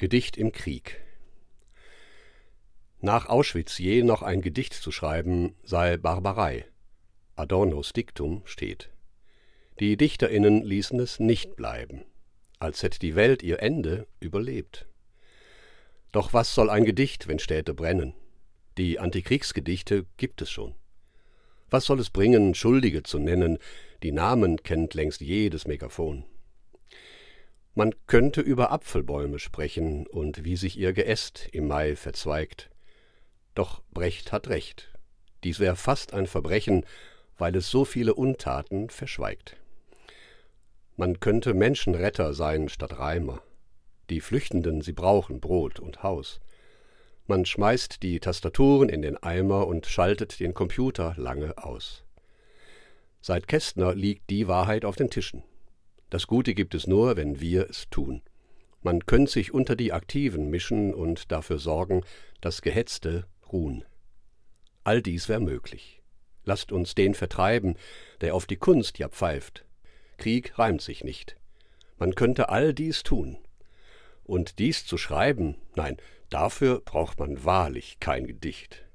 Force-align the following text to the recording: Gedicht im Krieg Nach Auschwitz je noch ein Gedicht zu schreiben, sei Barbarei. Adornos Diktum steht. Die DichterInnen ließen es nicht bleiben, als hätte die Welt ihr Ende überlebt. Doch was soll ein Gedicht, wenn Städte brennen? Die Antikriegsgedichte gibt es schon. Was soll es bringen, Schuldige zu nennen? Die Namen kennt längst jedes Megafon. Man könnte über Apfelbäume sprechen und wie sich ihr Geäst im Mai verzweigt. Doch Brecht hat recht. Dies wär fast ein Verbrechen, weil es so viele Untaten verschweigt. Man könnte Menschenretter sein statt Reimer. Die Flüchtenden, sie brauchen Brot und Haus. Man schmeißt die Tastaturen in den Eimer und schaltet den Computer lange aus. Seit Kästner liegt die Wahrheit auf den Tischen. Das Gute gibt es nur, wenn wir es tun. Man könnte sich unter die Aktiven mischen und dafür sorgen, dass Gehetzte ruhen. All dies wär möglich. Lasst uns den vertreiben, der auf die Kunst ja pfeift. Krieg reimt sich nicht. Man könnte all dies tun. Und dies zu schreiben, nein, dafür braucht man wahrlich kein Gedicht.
Gedicht 0.00 0.36
im 0.36 0.52
Krieg 0.52 1.00
Nach 3.00 3.26
Auschwitz 3.26 3.78
je 3.78 4.04
noch 4.04 4.22
ein 4.22 4.42
Gedicht 4.42 4.74
zu 4.74 4.92
schreiben, 4.92 5.56
sei 5.64 5.96
Barbarei. 5.96 6.66
Adornos 7.34 7.92
Diktum 7.94 8.42
steht. 8.44 8.90
Die 9.80 9.96
DichterInnen 9.96 10.62
ließen 10.62 11.00
es 11.00 11.18
nicht 11.18 11.56
bleiben, 11.56 12.04
als 12.60 12.84
hätte 12.84 13.00
die 13.00 13.16
Welt 13.16 13.42
ihr 13.42 13.60
Ende 13.60 14.06
überlebt. 14.20 14.86
Doch 16.12 16.32
was 16.32 16.54
soll 16.54 16.70
ein 16.70 16.84
Gedicht, 16.84 17.26
wenn 17.26 17.40
Städte 17.40 17.74
brennen? 17.74 18.14
Die 18.76 19.00
Antikriegsgedichte 19.00 20.06
gibt 20.16 20.42
es 20.42 20.50
schon. 20.52 20.76
Was 21.70 21.86
soll 21.86 21.98
es 21.98 22.10
bringen, 22.10 22.54
Schuldige 22.54 23.02
zu 23.02 23.18
nennen? 23.18 23.58
Die 24.04 24.12
Namen 24.12 24.62
kennt 24.62 24.94
längst 24.94 25.22
jedes 25.22 25.66
Megafon. 25.66 26.24
Man 27.78 27.94
könnte 28.08 28.40
über 28.40 28.72
Apfelbäume 28.72 29.38
sprechen 29.38 30.08
und 30.08 30.44
wie 30.44 30.56
sich 30.56 30.76
ihr 30.76 30.92
Geäst 30.92 31.48
im 31.52 31.68
Mai 31.68 31.94
verzweigt. 31.94 32.70
Doch 33.54 33.82
Brecht 33.92 34.32
hat 34.32 34.48
recht. 34.48 34.92
Dies 35.44 35.60
wär 35.60 35.76
fast 35.76 36.12
ein 36.12 36.26
Verbrechen, 36.26 36.84
weil 37.36 37.54
es 37.54 37.70
so 37.70 37.84
viele 37.84 38.14
Untaten 38.14 38.90
verschweigt. 38.90 39.56
Man 40.96 41.20
könnte 41.20 41.54
Menschenretter 41.54 42.34
sein 42.34 42.68
statt 42.68 42.98
Reimer. 42.98 43.42
Die 44.10 44.20
Flüchtenden, 44.20 44.80
sie 44.80 44.92
brauchen 44.92 45.38
Brot 45.38 45.78
und 45.78 46.02
Haus. 46.02 46.40
Man 47.28 47.46
schmeißt 47.46 48.02
die 48.02 48.18
Tastaturen 48.18 48.88
in 48.88 49.02
den 49.02 49.16
Eimer 49.22 49.68
und 49.68 49.86
schaltet 49.86 50.40
den 50.40 50.52
Computer 50.52 51.14
lange 51.16 51.56
aus. 51.58 52.02
Seit 53.20 53.46
Kästner 53.46 53.94
liegt 53.94 54.30
die 54.30 54.48
Wahrheit 54.48 54.84
auf 54.84 54.96
den 54.96 55.10
Tischen. 55.10 55.44
Das 56.10 56.26
Gute 56.26 56.54
gibt 56.54 56.74
es 56.74 56.86
nur, 56.86 57.16
wenn 57.16 57.40
wir 57.40 57.68
es 57.68 57.88
tun. 57.90 58.22
Man 58.80 59.04
könnte 59.06 59.32
sich 59.32 59.52
unter 59.52 59.76
die 59.76 59.92
Aktiven 59.92 60.48
mischen 60.48 60.94
und 60.94 61.30
dafür 61.32 61.58
sorgen, 61.58 62.04
dass 62.40 62.62
Gehetzte 62.62 63.26
ruhen. 63.52 63.84
All 64.84 65.02
dies 65.02 65.28
wär 65.28 65.40
möglich. 65.40 66.02
Lasst 66.44 66.72
uns 66.72 66.94
den 66.94 67.14
vertreiben, 67.14 67.76
der 68.22 68.34
auf 68.34 68.46
die 68.46 68.56
Kunst 68.56 68.98
ja 68.98 69.08
pfeift. 69.08 69.66
Krieg 70.16 70.58
reimt 70.58 70.80
sich 70.80 71.04
nicht. 71.04 71.36
Man 71.98 72.14
könnte 72.14 72.48
all 72.48 72.72
dies 72.72 73.02
tun. 73.02 73.36
Und 74.24 74.58
dies 74.58 74.86
zu 74.86 74.96
schreiben, 74.96 75.56
nein, 75.74 75.98
dafür 76.30 76.80
braucht 76.80 77.18
man 77.18 77.44
wahrlich 77.44 77.98
kein 78.00 78.26
Gedicht. 78.26 78.87